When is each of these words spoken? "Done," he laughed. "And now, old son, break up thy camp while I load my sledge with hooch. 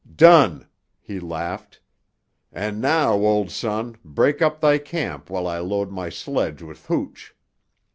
"Done," 0.15 0.67
he 0.99 1.19
laughed. 1.19 1.79
"And 2.51 2.81
now, 2.81 3.13
old 3.13 3.51
son, 3.51 3.97
break 4.03 4.41
up 4.41 4.59
thy 4.59 4.79
camp 4.79 5.29
while 5.29 5.45
I 5.45 5.59
load 5.59 5.91
my 5.91 6.09
sledge 6.09 6.63
with 6.63 6.87
hooch. 6.87 7.35